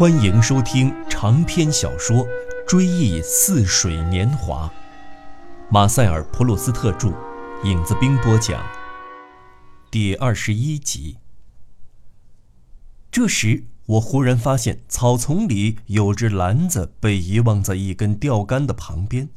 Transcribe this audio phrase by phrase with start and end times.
[0.00, 2.26] 欢迎收听长篇小说
[2.66, 4.66] 《追忆似水年华》，
[5.70, 7.12] 马塞尔·普鲁斯特著，
[7.64, 8.64] 影子兵播讲。
[9.90, 11.18] 第二十一集。
[13.10, 19.28] 这时，我忽然发现草丛里有只篮子被遗忘在一根钓竿的旁边，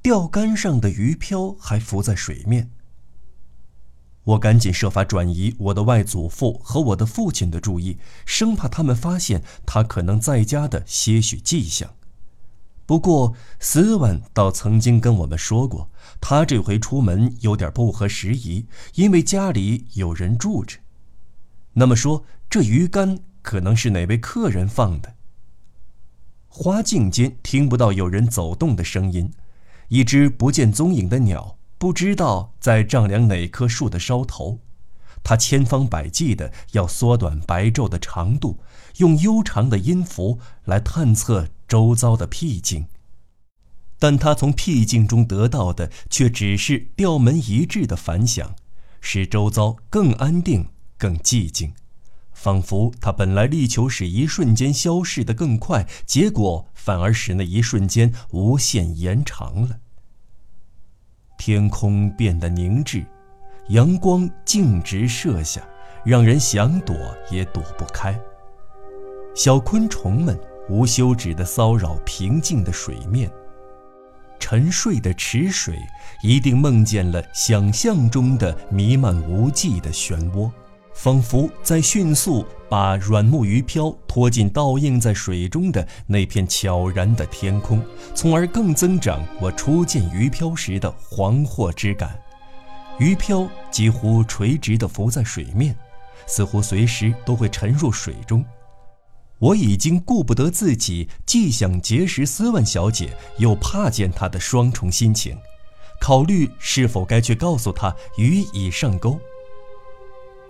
[0.00, 2.70] 钓竿上的鱼漂还浮在水面。
[4.24, 11.94] 我赶紧设法转移我的外祖父和我的父亲的注意，生怕他们发现他可能在家的些许迹象。
[12.84, 15.88] 不过，斯万倒曾经跟我们说过，
[16.20, 20.78] 他这回出门有点不合时宜，因为家里有人住着。
[21.72, 25.14] 那么说，这鱼竿可能是哪位客人放的？
[26.48, 29.32] 花径间听不到有人走动的声音，
[29.88, 31.56] 一只不见踪影的鸟。
[31.80, 34.58] 不知道在丈量哪棵树的梢头，
[35.22, 38.60] 他千方百计的要缩短白昼的长度，
[38.98, 42.86] 用悠长的音符来探测周遭的僻静。
[43.98, 48.54] 但他从僻静中得到的却只是调门一致的反响，
[49.00, 50.68] 使周遭更安定、
[50.98, 51.72] 更寂静，
[52.34, 59.78] 仿佛他本来力求使一瞬间消逝得更快，结果反而使那一瞬间无限延长了。
[61.40, 63.02] 天空变得凝滞，
[63.68, 65.62] 阳光径直射下，
[66.04, 66.94] 让人想躲
[67.30, 68.14] 也躲不开。
[69.34, 73.30] 小昆虫们无休止地骚扰平静的水面。
[74.38, 75.78] 沉睡的池水
[76.22, 80.50] 一定梦见了想象中的弥漫无际的漩涡。
[80.92, 87.82] 仿佛在迅速把软木鱼漂拖进倒映在水中的那片悄然的天空，
[88.14, 92.16] 从而更增长我初见鱼漂时的惶惑之感。
[93.00, 95.74] 鱼漂几乎垂直地浮在水面，
[96.28, 98.44] 似乎随时都会沉入水中。
[99.40, 105.36] 我已经顾不得自己既想结识斯万小姐，又怕见她的双重心情，
[106.00, 109.18] 考虑是否该去告诉她鱼已上钩。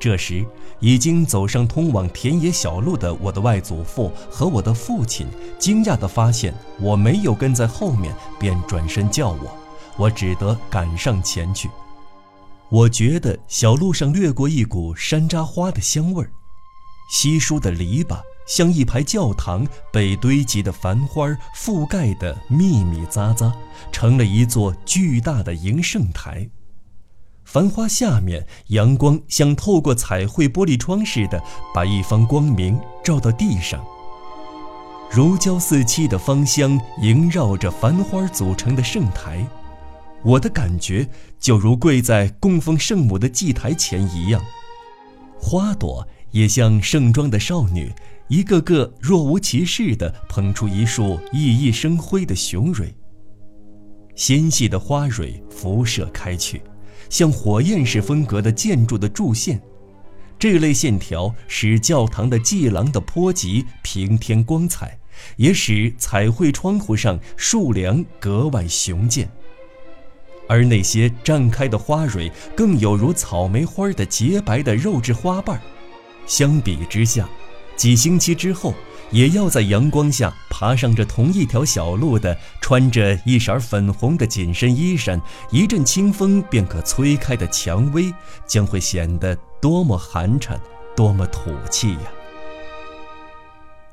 [0.00, 0.45] 这时，
[0.81, 5.27] 已经走上通往田野小路的我的外祖父和我的父亲，
[5.59, 9.57] 惊讶地发现我没有跟在后面，便转身叫我，
[9.97, 11.71] 我只得赶上前去。
[12.71, 16.31] 我觉得小路上掠过一股山楂花的香味儿，
[17.11, 23.53] 稀疏的篱笆像一排教堂被堆积的繁花覆盖得密密匝匝，
[23.93, 26.49] 成了一座巨大的迎圣台。
[27.53, 31.43] 繁花下面，阳光像透过彩绘玻璃窗似的，
[31.75, 33.84] 把一方光明照到地上。
[35.11, 39.44] 如胶似漆的芳香萦绕着繁花组成的圣台，
[40.22, 41.09] 我的感觉
[41.41, 44.41] 就如跪在供奉圣母的祭台前一样。
[45.37, 47.93] 花朵也像盛装的少女，
[48.28, 52.94] 一个个若无其事地捧出一束熠熠生辉的雄蕊。
[54.15, 56.62] 纤细的花蕊辐射开去。
[57.10, 59.60] 像火焰式风格的建筑的柱线，
[60.38, 64.98] 这类线条使教堂的祭廊的坡脊平添光彩，
[65.37, 69.28] 也使彩绘窗户上树梁格外雄健。
[70.48, 75.60] 而那些绽开的花蕊，更有如草莓花的洁白的肉质花瓣。
[76.27, 77.28] 相比之下，
[77.77, 78.72] 几星期之后。
[79.10, 88.12] 也要在阳光下爬上这同一条小路的，穿着一色粉红的紧身衣衫，一阵清风便可吹开的蔷薇，
[88.47, 90.56] 将会显得多么寒碜，
[90.94, 92.00] 多么土气呀！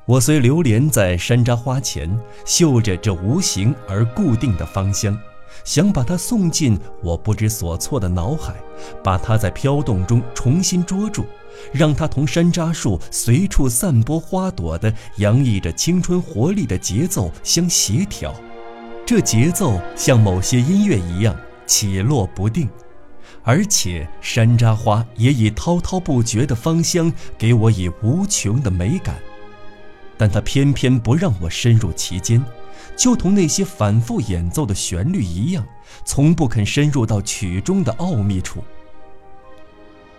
[0.06, 5.18] 我虽流连在山楂花前，嗅着这无形而固定的芳香。
[5.64, 8.54] 想把它送进我不知所措的脑海，
[9.02, 11.26] 把它在飘动中重新捉住，
[11.72, 18.34] 让它同山楂树随处散播花朵的、洋溢着青春活力的节奏相协调。
[19.06, 21.34] 这节奏像某些音乐一样
[21.66, 22.68] 起落不定，
[23.42, 29.16] 而且山楂花也以滔滔不绝的芳香给我以无穷的美感，
[30.16, 32.44] 但它偏偏不让我深入其间。
[32.96, 35.64] 就同那些反复演奏的旋律一样，
[36.04, 38.62] 从不肯深入到曲中的奥秘处。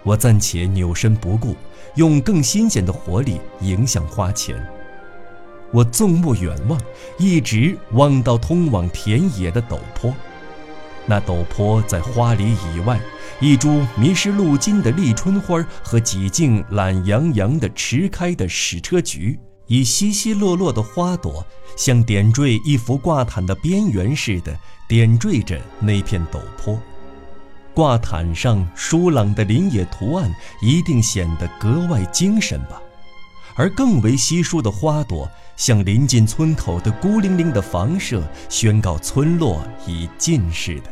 [0.10, 1.56] 我暂且扭身不顾，
[1.94, 4.60] 用更新鲜的活力迎向花前。
[5.72, 6.82] 我纵目远望，
[7.20, 10.12] 一直望到通往田野的陡坡。
[11.06, 13.00] 那陡坡在花里以外，
[13.40, 19.40] 一株迷失路径的立春花和几茎懒洋洋的迟开的矢车菊。
[19.68, 21.46] 以稀稀落落的花朵，
[21.78, 24.58] 像点缀一幅挂毯的边缘似的
[24.88, 26.82] 点缀着那片陡坡。
[27.80, 30.30] 挂毯上疏朗的林野图案
[30.62, 32.82] 一定显得格外精神吧？
[33.56, 40.92] 而更为稀疏的花朵，像临近村口的孤零零的房舍，宣告村落已尽似的，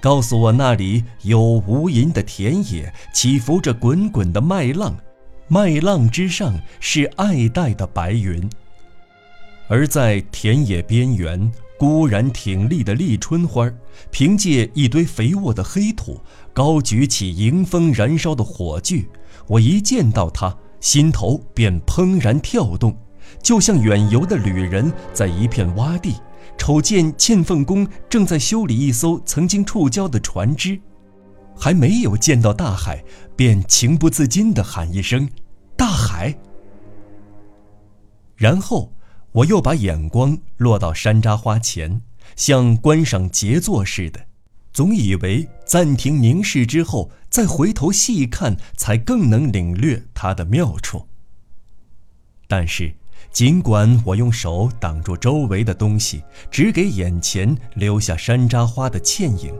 [0.00, 4.96] 告诉我那里有无垠的田野，起伏着滚滚的麦浪，
[5.46, 8.50] 麦浪之上是爱戴的白云。
[9.68, 11.52] 而在田野边缘，
[11.84, 13.70] 孤然挺立的立春花，
[14.10, 16.18] 凭借一堆肥沃的黑土，
[16.54, 19.06] 高举起迎风燃烧的火炬。
[19.46, 22.96] 我一见到它，心头便怦然跳动，
[23.42, 26.14] 就像远游的旅人在一片洼地，
[26.56, 30.80] 瞅见嵌缝工正在修理一艘曾经触礁的船只，
[31.54, 33.04] 还没有见到大海，
[33.36, 35.28] 便情不自禁地喊一声
[35.76, 36.34] ：“大海！”
[38.36, 38.90] 然后。
[39.34, 42.00] 我又把眼光落到山楂花前，
[42.36, 44.26] 像观赏杰作似的，
[44.72, 51.08] 总以为暂停凝视之后，再回头细看，才更能领略它的妙处。
[52.46, 52.94] 但是，
[53.32, 59.52] 尽管我用手挡住周围的东西，只给眼前留下山楂花的倩影，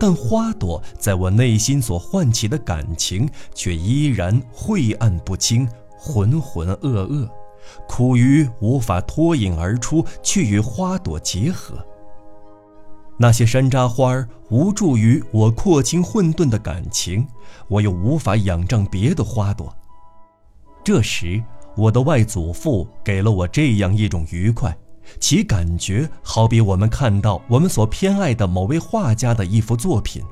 [0.00, 5.68] 但花朵在我内心所唤起的感情，却依然晦暗不清，
[5.98, 7.28] 浑浑噩噩。
[7.88, 11.76] 苦于无法脱颖而出，去与花朵结合。
[13.16, 17.26] 那些山楂花儿无助于我廓清混沌的感情，
[17.68, 19.72] 我又无法仰仗别的花朵。
[20.82, 21.42] 这时，
[21.76, 24.76] 我的外祖父给了我这样一种愉快，
[25.20, 30.22] 其感觉好比我们看到我们所偏爱的某位画家的一幅作品，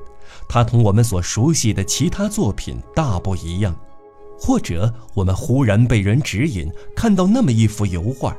[0.49, 3.73] 它同我们所熟悉的其他作品大不一样。
[4.45, 8.35] 或者我们忽然被人指引，看到那么一幅油画，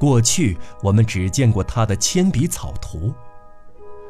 [0.00, 3.12] 过去我们只见过他的铅笔草图；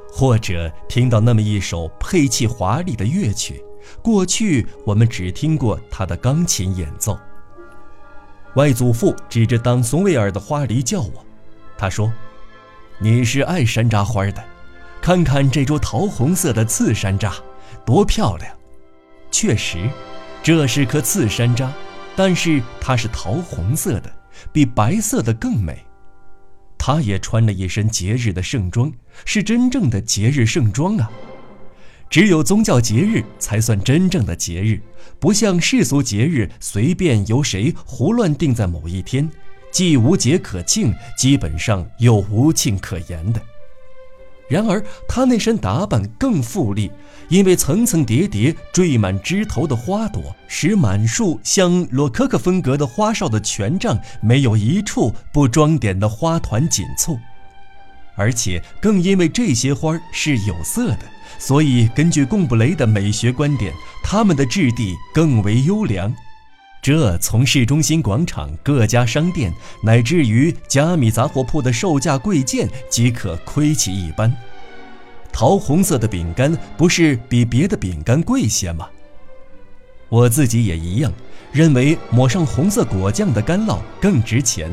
[0.09, 3.61] 或者听到那么一首配器华丽的乐曲，
[4.01, 7.19] 过去我们只听过他的钢琴演奏。
[8.55, 11.27] 外祖父指着当松维尔的花梨叫我，
[11.77, 12.13] 他说
[13.01, 14.45] ：“你是爱山楂花的，
[15.03, 17.33] 看看这株桃红色的刺山楂，
[17.85, 18.57] 多漂亮！”
[19.33, 19.91] 确实。
[20.43, 21.69] 这是颗刺山楂，
[22.17, 24.11] 但是它是桃红色的，
[24.53, 25.85] 比白色的更美。
[26.79, 28.91] 他也穿了一身节日的盛装，
[29.25, 31.11] 是真正的节日盛装啊！
[32.09, 34.81] 只有宗教节日才算真正的节日，
[35.19, 39.29] 不像世俗节日随便由谁胡乱定在某一天，
[39.71, 43.43] 既无节可庆，基本上又无庆可言的。
[44.49, 46.91] 然而，他那身打扮更富丽，
[47.29, 57.19] 因为层层叠叠缀满枝头的花朵，使满树像洛可可风格的花哨的权杖没有一处不装点的花团锦簇。
[58.17, 61.01] 而且，更因为这些花是有色的，
[61.39, 63.73] 所以根据贡布雷的美学观点，
[64.03, 66.13] 它们的质地更为优良。
[66.81, 69.53] 这从市中心广场各家商店，
[69.83, 74.35] 乃至于加米杂货铺的售价贵贱，即可窥其一斑。
[75.33, 78.89] 桃红色的饼干不是比别的饼干贵些吗？
[80.09, 81.13] 我自己也一样，
[81.53, 84.71] 认为抹上红色果酱的干酪更值钱。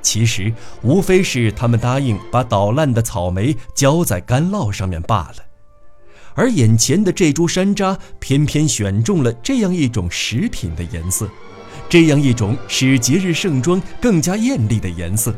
[0.00, 0.52] 其实
[0.82, 5.47] 无非是他们答应把捣烂的草莓浇在干酪上面罢了。
[6.38, 11.28] 而眼前的这株山楂，偏偏选中了这样一种食品的颜色，
[11.88, 15.34] 这样一种使节日盛装更加艳丽的颜色，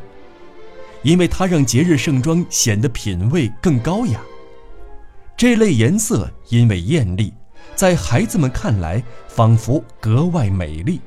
[1.03, 4.21] 因为它让节日盛装显得品味更高雅。
[5.39, 7.33] 这类颜色因为艳丽，
[7.75, 11.01] 在孩子们看来仿佛格外美丽，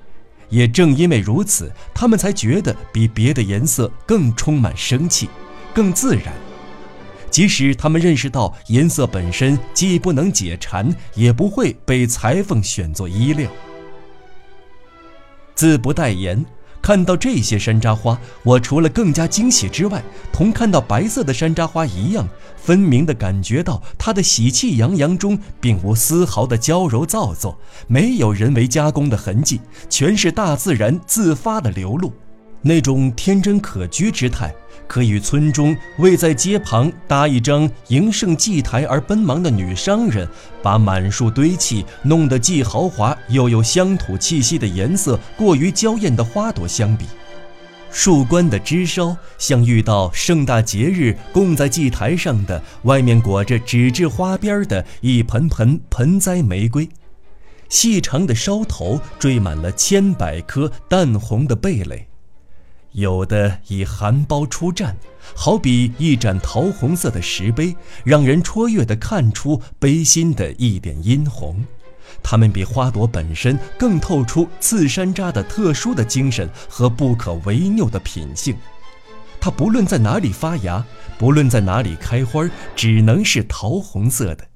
[0.50, 5.30] 也正因为如此，他们才觉得比别的颜色更充满生气，
[5.72, 6.34] 更自然。
[7.34, 13.50] 即使他们认识到颜色本身既不能解馋，也不会被裁缝选作衣料。
[15.56, 16.46] 自不待言，
[16.80, 29.60] 看到这些山楂花，我除了更加惊喜之外，同看到白色的山楂花一样，分明地感觉到它的喜气洋洋中并无丝毫的娇柔造作，没有人为加工的痕迹，
[29.90, 32.14] 全是大自然自发的流露，
[32.64, 34.52] 那种天真可掬之态。
[34.86, 40.28] 可与村中为在街旁搭一张迎圣祭台而奔忙的女商人，
[40.62, 47.06] 把满树堆砌弄得既豪华又有乡土气息的颜色过于娇艳的花朵相比，
[47.90, 56.88] 树冠的枝梢像遇到盛大节日供在祭台上的外面裹着纸质花边的一盆盆盆栽玫瑰，
[57.70, 62.08] 细长的梢头缀满了千百颗淡红的蓓蕾。
[62.94, 64.94] 有的以含苞出绽，
[65.36, 71.56] 好比一盏桃红色的石碑，让人戳跃地看出碑心的一点殷红；
[72.22, 78.56] 它们比花朵本身更透出刺山楂的特殊的精神和不可违拗的品性。
[79.42, 80.86] 它不论在哪里发芽，
[81.18, 84.48] 不论在哪里开花，只能是桃红色的。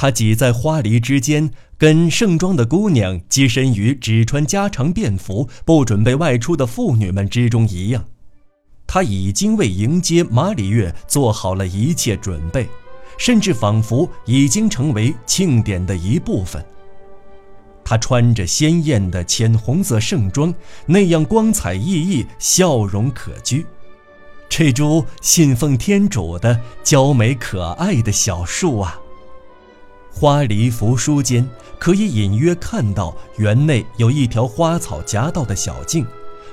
[0.00, 8.02] 它挤在花梨之间，跟盛装的姑娘跻身于只穿家常便服、不准备外出的妇女们之中一样。
[8.86, 12.66] 他已经为迎接马里月做好了一切准备，
[13.18, 16.64] 甚至仿佛已经成为庆典的一部分。
[17.84, 20.54] 他穿着鲜艳的浅红色盛装，
[20.86, 23.62] 那样光彩熠熠，笑容可掬。
[24.48, 28.98] 这株信奉天主的娇美可爱的小树啊，
[30.20, 31.48] 花梨扶疏间
[31.78, 36.06] 可以隐约看到园内有一条花草夹道的小径，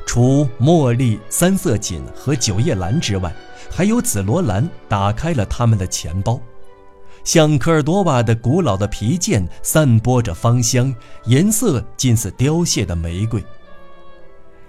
[0.06, 3.36] 除茉莉、三色堇和九叶兰之外，
[3.70, 6.40] 还有紫罗兰打开了他们的钱包，
[7.26, 10.96] 像科尔多瓦的古老的皮件散播着芳香，
[11.26, 13.44] 颜色近似凋谢的玫瑰。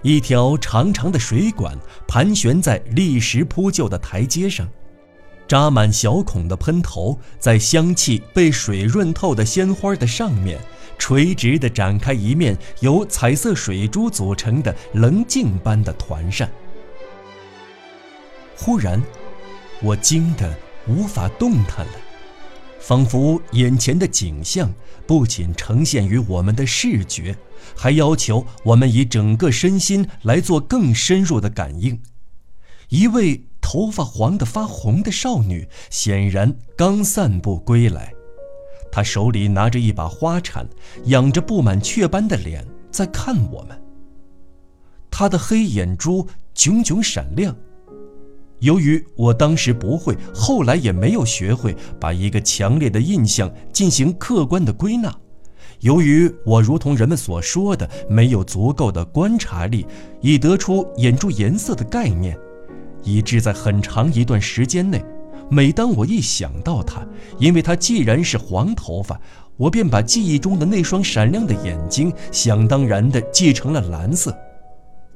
[0.01, 1.73] 一条长长的水管
[2.05, 4.67] 盘旋在砾石铺就的台阶上，
[5.49, 10.59] 扎满小孔的喷头在香气被水润透的鲜花的上面，
[10.99, 16.47] 垂直地展开一面由彩色水珠组成的棱镜般的团扇。
[18.55, 19.01] 忽然，
[19.81, 20.55] 我惊得
[20.87, 21.93] 无法动弹了。
[22.79, 24.71] 仿佛眼前的景象
[25.07, 27.35] 不仅呈现于我们的视觉，
[27.75, 31.99] 还要求我们以整个身心来做更深入的感应。
[32.89, 38.11] 一位头发黄得发红的少女显然刚散步归来，
[38.91, 40.67] 她手里拿着一把花铲，
[41.05, 43.79] 仰着布满雀斑的脸在看我们。
[45.11, 47.55] 她的黑眼珠炯炯闪亮。
[48.57, 55.11] 由于我当时不会，后来也没有学会把一个强烈的印象进行客观的归纳；
[55.81, 59.85] 由于我如同人们所说的没有足够的观察力，
[60.21, 62.35] 以得出眼珠颜色的概念，
[63.03, 65.03] 以致在很长一段时间内，
[65.49, 67.05] 每当我一想到他，
[67.37, 69.19] 因为他既然是黄头发，
[69.57, 74.37] 我便把记忆中的那双闪亮的眼睛想当然地记成了蓝色。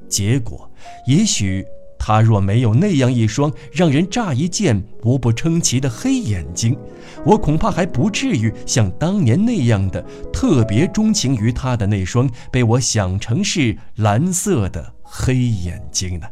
[0.08, 0.70] 结果，
[1.06, 1.64] 也许。
[1.96, 6.76] 他若没有那样一双让人乍一见无不称奇的黑眼睛，
[7.24, 16.26] 我恐怕还不至于像当年那样的特别钟情于他的那双被我想成是蓝色的黑眼睛呢。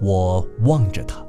[0.00, 1.24] 我望着他，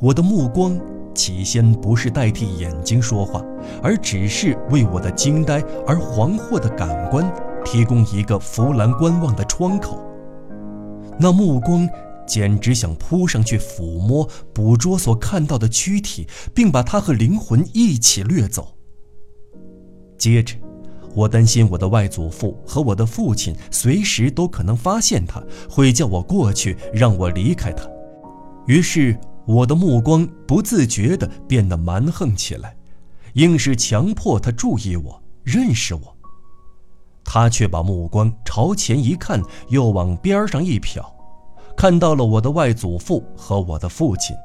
[0.00, 0.78] 我的目光
[1.14, 3.44] 起先不是代替眼睛说话，
[3.82, 7.30] 而只是为我的惊呆而惶惑的感官
[7.64, 10.02] 提供一个扶栏观望的窗口。
[11.18, 11.88] 那目光。
[12.28, 18.74] 简直想扑上去抚摸、捕捉所看到的躯体，并把它和灵魂一起掠走。
[20.18, 20.56] 接着，
[21.16, 27.88] 我担心我的外祖父和我的父亲随时都可能发现他，会叫我过去让我离开他。
[28.66, 32.76] 于是，我的目光不自觉地变得蛮横起来，
[33.32, 36.14] 硬是强迫他注意我、认识我。
[37.24, 41.02] 他却把目光朝前一看，又往边上一瞟。
[41.76, 44.36] 看到了我的外祖父和我的父亲，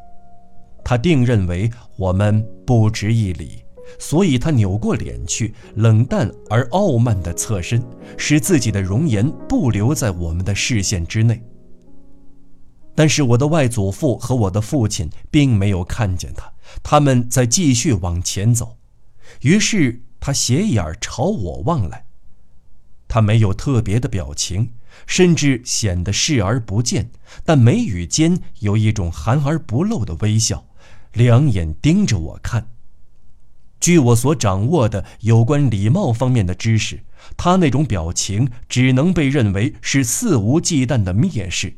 [0.84, 3.61] 他定认为我们不值一礼，
[4.00, 7.84] 所以他扭过脸去，冷淡而傲慢地侧身，
[8.18, 11.42] 使自己的容颜不留在我们的视线之内。
[12.94, 16.52] 但是我的外祖父和我的父亲并没有看见他，
[16.84, 18.78] 他们在继续往前走。
[19.42, 22.06] 于是他斜眼朝我望来，
[23.08, 24.74] 他没有特别的表情。
[25.08, 27.12] 甚至显得视而不见，
[27.46, 30.66] 但眉宇间有一种含而不露的微笑，
[31.14, 32.68] 两眼盯着我看。
[33.82, 37.04] 据我所掌握的有关礼貌方面的知识，
[37.36, 41.76] 他那种表情只能被认为是肆无忌惮的蔑视。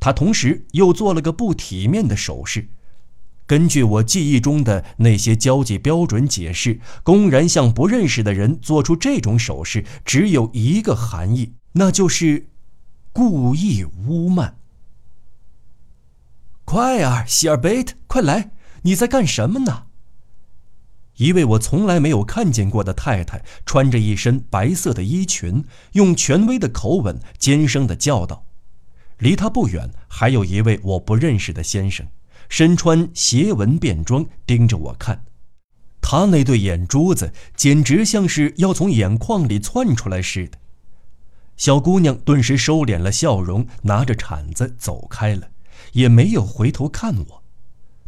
[0.00, 2.68] 他同时又做了个不体面的手势。
[3.46, 11.54] 根据我记忆中的那些交际标准解释，公然向不认识的人做出这种手势，只有一个含义。
[11.72, 12.48] 那就是
[13.12, 14.56] 故意污慢。
[16.64, 18.50] 快啊，希尔贝特，快来！
[18.82, 19.87] 你在干什么呢？
[21.18, 28.44] 一位我从来没有看见过的太太，穿着一身白色的衣裙，用权威的口吻尖声的叫道。
[29.18, 32.06] 离他不远，还有一位我不认识的先生，
[32.48, 35.24] 身穿斜纹便装，盯着我看。
[36.00, 40.58] 他那对眼珠子简直像是要从眼眶里窜出来似的。
[41.56, 45.50] 小姑娘顿时收敛了笑容，拿着铲子走开了，
[45.92, 47.42] 也没有回头看我。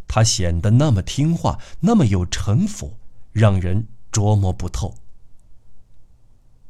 [0.07, 2.97] 她显得那么听话，那么有城府，
[3.31, 4.95] 让人琢磨不透。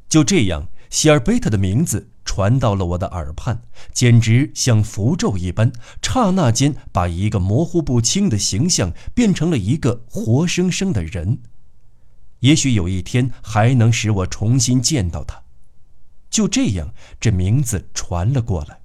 [0.09, 3.61] 就这样，希尔贝特的名字传到了我的耳畔，
[3.93, 11.39] 简直像符咒一般，刹那间把一个模糊不清的形象变成了一个活生生的人。
[12.39, 15.43] 也许有一天还能使我重新见到他。
[16.29, 18.80] 就这样，这名字传了过来，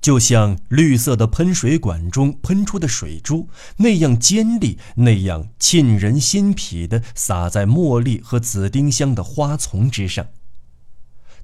[0.00, 10.26] 就像绿色的喷水管中喷出的水珠那样尖利，那样沁人心脾的洒在茉莉和紫丁香的花丛之上。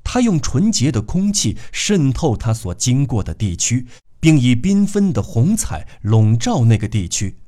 [0.02, 3.86] 他用纯洁的空气渗透他所经过的地区，
[4.20, 7.38] 并以缤纷的红彩笼罩那个地区。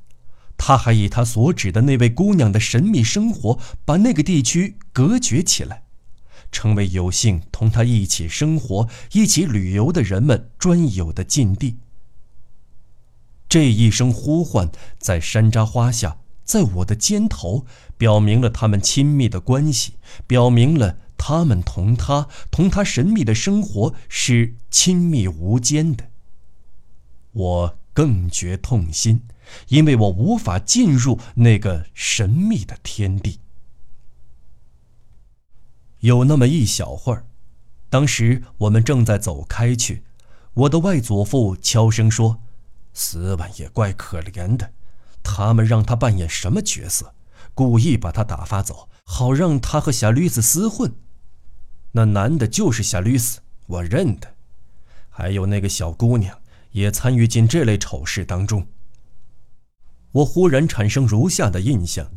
[0.58, 5.84] 他还以他所指的那位姑娘的神秘生活，把那个地区隔绝起来，
[6.50, 11.76] 成为有幸同他一起生活、一起旅游的人们专有的禁地。
[13.48, 17.64] 这一声呼唤，在山楂花下，在我的肩头，
[17.96, 19.94] 表明了他们亲密的关系，
[20.26, 26.10] 表明了他们同他、同他神秘的生活是亲密无间的。
[27.32, 29.22] 我更觉痛心。
[29.68, 33.40] 因为我无法进入那个神秘的天地。
[36.00, 37.26] 有那么一小会儿，
[37.90, 40.04] 当时我们正在走开去，
[40.54, 42.40] 我的外祖父悄声说
[42.94, 44.72] ：“斯万也怪可怜的，
[45.22, 47.14] 他们让他扮演什么角色？
[47.54, 50.94] 故意把他打发走，好让他和小驴子厮混。
[51.92, 54.34] 那男的就是小驴子，我认得。
[55.08, 56.38] 还有那个小姑娘，
[56.70, 58.68] 也参与进这类丑事当中。”
[60.12, 62.10] 我忽然产生如下的印象：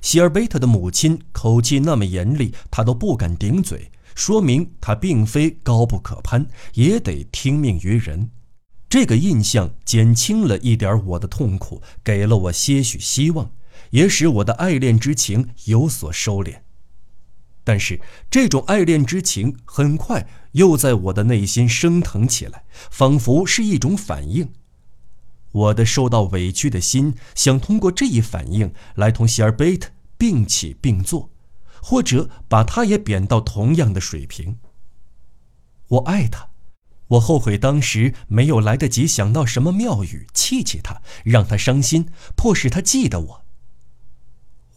[0.00, 8.30] 希尔贝特的母亲口气那么严厉，他都不敢顶嘴，说明他并非高不可攀，也得听命于人。
[8.88, 13.50] 这个印象减轻了一点我的痛苦，给了我些许希望，
[13.90, 16.60] 也使我的爱恋之情有所收敛。
[17.64, 18.00] 但是，
[18.30, 24.50] 这种爱恋之情很快又在我的内心升腾起来，仿佛是一种反应。
[25.52, 31.30] 我的受到委屈的心想通过这一反应来同希尔贝特并起并坐，
[31.80, 34.58] 或者把他也贬到同样的水平。
[35.86, 36.50] 我爱他，
[37.06, 43.44] 我后悔当时没有来得及想到什么妙语气气他，让他伤心，迫使他记得我。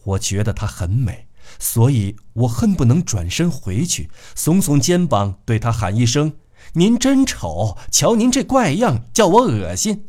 [0.04, 1.28] 我觉得她很美，
[1.58, 6.38] 所以我恨不能转身回去，耸耸肩膀对他喊一声
[6.74, 7.76] ：“您真丑！
[7.90, 10.06] 瞧您这怪样，叫我恶心。”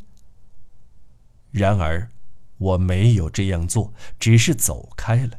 [1.52, 2.10] 然而，
[2.64, 5.32] 我没有这样做，只是走开了，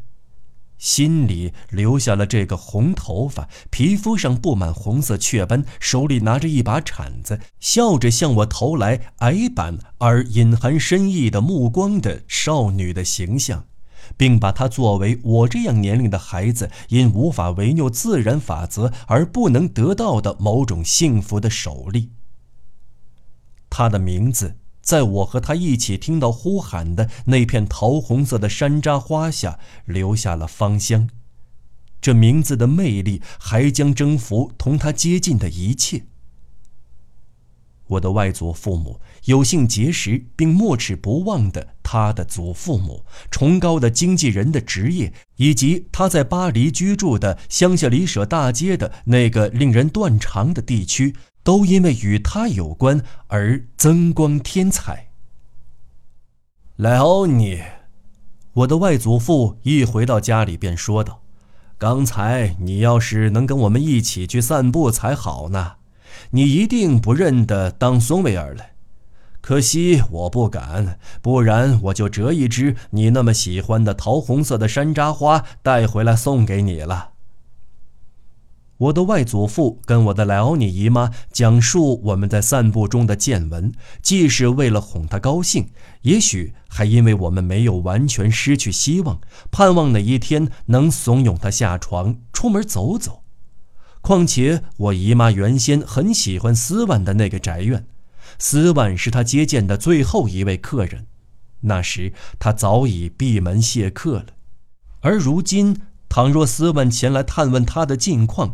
[0.77, 13.65] 心里留下了这个红头发、皮肤上布满红色雀斑、手里拿着一把铲子、笑着向我投来矮板而隐含深意的目光的少女的形象，
[14.19, 22.11] 并把她作为我这样年龄的孩子因无法违拗自然法则而不能得到的某种幸福的首例。
[23.71, 24.57] 她的名字。
[24.85, 31.09] 在我和他一起听到呼喊的那片桃红色的山楂花下，留下了芳香。
[32.01, 36.05] 这名字的魅力还将征服同他接近的一切。
[37.87, 51.15] 我的外祖父母有幸结识并没齿不忘的他的祖父母，崇高的经纪人的职业，以及他在巴黎居住的香榭丽舍大街的那个令人断肠的地区。
[51.45, 55.11] 都因为与他有关而增光添彩。
[56.77, 57.63] 莱欧尼，
[58.55, 61.23] 我的外祖父一回到家里便说道
[61.79, 65.75] ：“刚才你要是能跟我们一起去散步才好呢，
[66.31, 68.65] 你一定不认得当松维尔了。
[69.41, 77.11] 可惜我不敢，不然我就折一支你那么喜欢的桃红色的山楂花带回来送给你了。”
[78.85, 85.69] 我的外祖父跟我的莱奥尼姨妈讲述我们在散步中的见闻，既是为了哄她高兴，
[86.03, 89.21] 也许还因为我们没有完全失去希望，
[89.51, 93.23] 盼望哪一天能怂恿她下床出门走走。
[94.03, 97.87] 况且我姨妈原先很喜欢斯万的那个宅院，
[98.39, 101.07] 斯万是她接见的最后一位客人，
[101.61, 104.27] 那时他早已闭门谢客了。
[105.01, 108.53] 而如今，倘若斯万前来探问他的近况，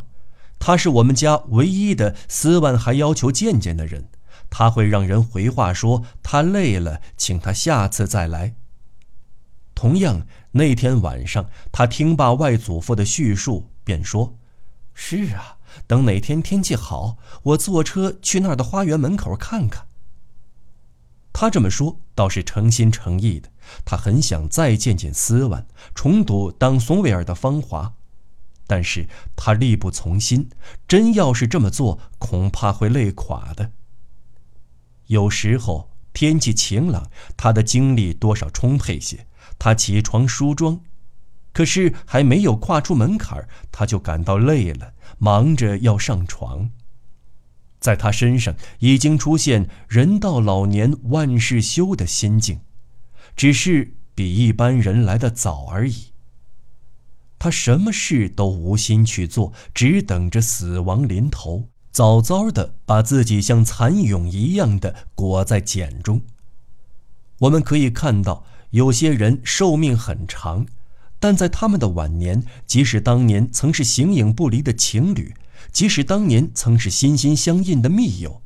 [0.61, 4.09] 他是我们家唯一的斯万还要求见见的人，
[4.51, 8.55] 他会让人回话说他累了，请他下次再来。
[9.75, 14.37] 同样，那天晚上，他听罢外祖父的叙述，便说
[14.93, 19.87] ：“是啊，等哪天天气好，我坐车去那儿的花园门口看看。”
[21.33, 23.49] 他这么说倒是诚心诚意的，
[23.87, 27.95] 他很想再见见斯万，重睹当松维尔的芳华。
[28.71, 30.49] 但是他力不从心，
[30.87, 33.73] 真要是这么做，恐怕会累垮的。
[35.09, 39.27] 有时候天气晴朗，他的精力多少充沛些，
[39.59, 40.83] 他起床梳妆，
[41.53, 46.71] 可是还没有跨出门槛他就感到累了，忙着要上床。
[47.81, 52.61] 在他身上已经出现“人到老年万事休”的心境，
[53.35, 56.10] 只是比一般人来的早而已。
[57.41, 66.21] 他什么事都无心去做，只等着死亡临头，早早的把自己像蚕蛹一样的裹在茧中。
[67.39, 70.67] 我们可以看到，有些人寿命很长，
[71.19, 75.35] 但在他们的晚年，即使当年曾是形影不离的情侣。
[75.73, 78.43] 即使当年曾是心心相印的密友，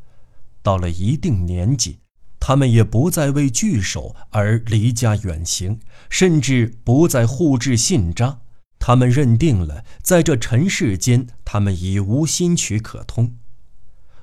[0.62, 1.98] 到了一定年纪，
[2.38, 8.38] 他们也不再为聚首而离家远行，甚至不再互致信札。
[8.86, 13.32] 他们认定了，在这尘世间，他们已无心曲可通。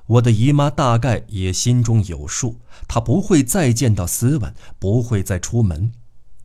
[0.06, 5.90] 我的姨妈大概也心中有数，她不会再见到斯文，不会再出门。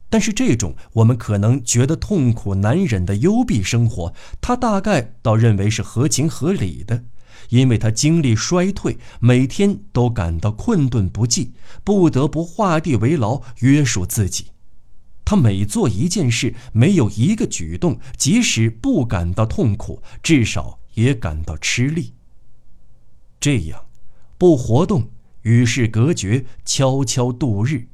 [0.10, 7.04] 但是这种我们可能觉得痛苦难忍的幽闭生活，他大概倒认为是合情合理的，
[7.50, 11.54] 因为他精力衰退，每天都感到困顿不济，
[11.84, 14.48] 不得不画地为牢约束自己。
[15.30, 22.14] 他每做一件事，没有一个举动，即使不感到痛苦，至少也感到吃力。
[23.38, 23.88] 这样，
[24.38, 25.10] 不活动，
[25.42, 27.90] 与世隔绝，悄悄度日。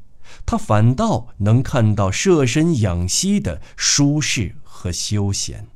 [0.45, 5.69] 他反倒能看到设身养息的舒适和休闲。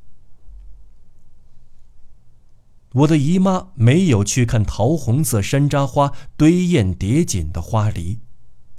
[2.92, 8.20] 我的姨妈没有去看桃红色山楂花堆艳叠锦的花梨，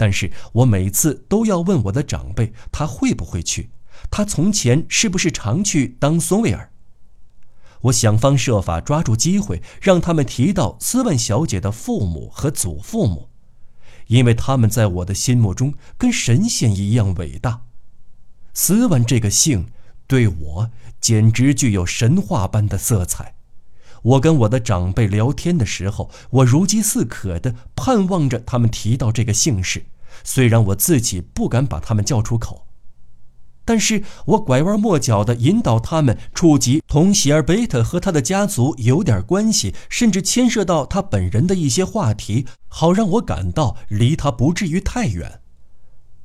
[0.00, 3.68] 但是我每次都要问我的长辈，他会不会去？
[4.10, 6.70] 他从前是不是常去当松维尔？
[7.82, 13.28] 我想方设法抓住机会，让他们提到斯万小姐的父母和祖父母。
[14.06, 17.64] 因为他们在我的心目中跟神仙一样伟大，
[18.54, 19.68] 斯万这个姓
[20.06, 23.34] 对我简直具有神话般的色彩。
[24.02, 29.84] 我跟我的长辈聊天的时候，我如饥似渴地盼望着他们提到这个姓氏，
[30.24, 32.66] 虽然我自己不敢把他们叫出口。
[33.64, 45.40] 但是我拐弯抹角地引导他们触及同希尔贝特和他的家族有点关系，甚至牵涉到他本人的一些话题，好让我感到离他不至于太远。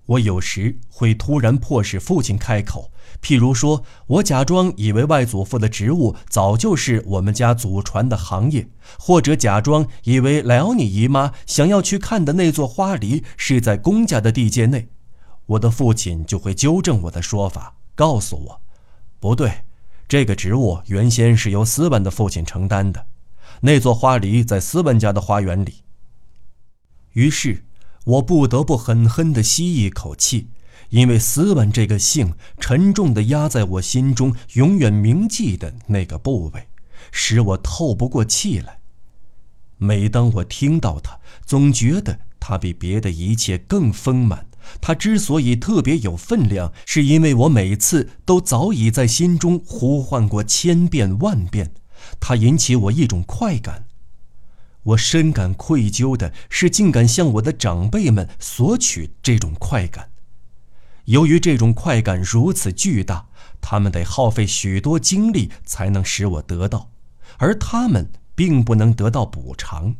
[0.05, 2.91] 我有时会突然迫使父亲开口，
[3.21, 8.67] 譬如说我假装以为外祖父的职务早就是我们家祖传的行业，
[8.99, 14.89] 或者假装以为莱奥尼姨妈想要去看的那座花梨是在公家的地界内。
[15.47, 18.61] 我的父亲就会纠正我的说法，告诉我，
[19.19, 19.51] 不对，
[20.07, 23.05] 这个职务原先是由斯文的父亲承担的，
[23.61, 25.83] 那座花梨在斯文家的花园里。
[27.13, 27.63] 于是，
[28.05, 30.47] 我不得不狠狠地吸一口气，
[30.89, 36.67] 因为斯文这个姓沉重地压在我心中永远铭记的那个部位，
[37.11, 38.79] 使我透不过气来。
[39.77, 44.47] 每当我听到它，总觉得它比别的一切更丰满。
[44.79, 51.73] 它之所以特别有分量，是因为我每次都早已在心中呼唤过千遍万遍。
[52.19, 53.84] 它引起我一种快感，
[54.85, 60.09] 我深感愧疚的是，竟敢向我的长辈们索取这种快感。
[61.05, 63.27] 由于这种快感如此巨大，
[63.61, 66.89] 他们得耗费许多精力才能使我得到，
[67.37, 69.95] 而他们并不能得到补偿，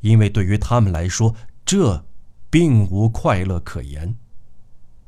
[0.00, 2.04] 因为对于他们来说，这。
[2.50, 4.16] 并无快乐可言，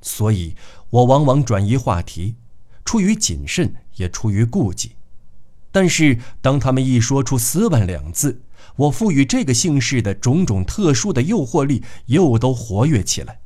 [0.03, 0.55] 所以
[0.91, 2.37] 我往往转移话题，
[2.85, 4.97] 出于谨慎，也出于顾忌。
[5.73, 8.43] 但是当他们一说出“斯万”两字，
[8.81, 13.41] 我赋予这个姓氏的种种特殊的诱惑力又都活跃起来。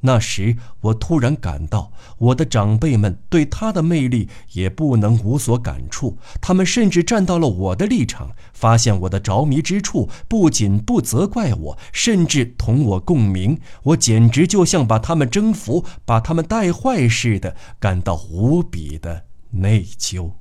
[0.00, 6.18] 那时，我突然感到，我的长辈们对他的魅力也不能无所感触。
[6.42, 13.58] 他们甚至站到了我的立场，发现我的着迷之处，不仅不责怪我，甚至同我共鸣。
[13.82, 20.32] 我简直就像把他们征服、把他们带坏似的，感到无比的内疚。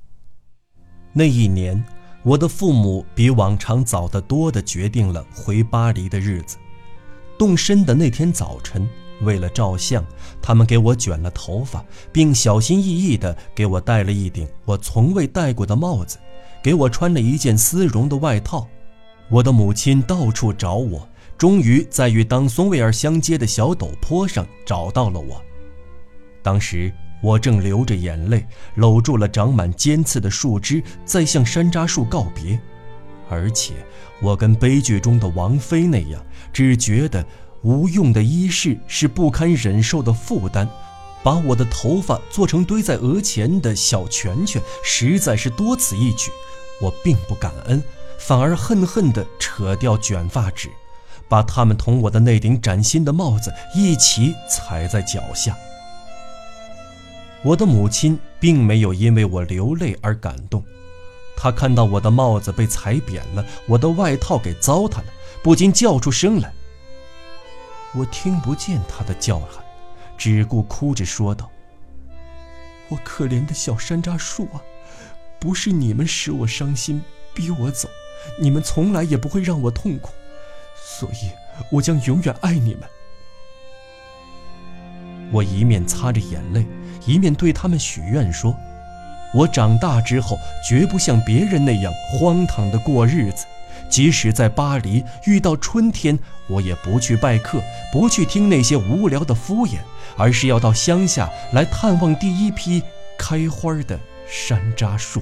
[1.13, 1.85] 那一年，
[2.23, 6.57] 我的父母比往常早得多的决定了回巴黎的日子。
[7.37, 8.87] 动身的那天早晨。
[9.21, 10.03] 为了照相，
[10.41, 16.17] 他们给我卷了头发，并小心翼翼地给我戴了一顶我从未戴过的帽子，
[16.61, 18.67] 给我穿了一件丝绒的外套。
[19.29, 21.07] 我的母亲到处找我，
[21.37, 25.41] 终于在与当松维尔相接的小陡坡上找到了我。
[26.41, 26.91] 当时
[27.23, 32.59] 我正流着眼泪，搂住了长满尖刺的树枝，在向山楂树告别。
[33.29, 33.73] 而且，
[34.21, 37.25] 我跟悲剧中的王妃那样，只觉得
[37.61, 40.67] 无用的衣饰是不堪忍受的负担，
[41.23, 46.29] 把我的头发做成堆在额前的小拳拳，实在是多此一举。
[46.81, 47.81] 我并不感恩，
[48.19, 50.69] 反而恨恨地扯掉卷发纸，
[51.29, 55.55] 把它们同我的那顶崭新的帽子一起踩在脚下。
[57.43, 60.63] 我的母亲并没有因为我流泪而感动，
[61.35, 65.05] 她看到我的帽子被踩扁了，我的外套给糟蹋了，
[65.43, 66.53] 不禁叫出声来。
[67.93, 69.63] 我听不见她的叫喊，
[70.17, 71.51] 只顾哭着说道
[72.87, 74.63] ：“我可怜的小山楂树啊，
[75.37, 77.03] 不是你们使我伤心，
[77.33, 77.89] 逼我走，
[78.39, 80.13] 你们从来也不会让我痛苦，
[80.81, 81.29] 所以
[81.69, 82.83] 我将永远爱你们。”
[85.33, 86.65] 我一面擦着眼泪。
[87.05, 88.55] 一面对他们许愿说
[89.35, 93.45] ：“我长大之后绝不像别人那样荒唐的过日子，
[93.89, 96.17] 即使在巴黎遇到春天，
[96.47, 99.79] 我也不去拜客，不去听那些无聊的敷衍，
[100.15, 102.81] 而是要到乡下来探望第一批
[103.17, 105.21] 开花的山楂树。”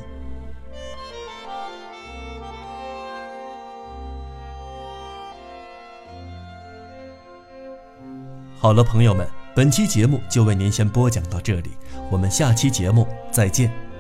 [8.59, 9.27] 好了，朋友们。
[9.53, 11.71] 本期节目就为您先播讲到这里，
[12.09, 13.90] 我们下期节目再见。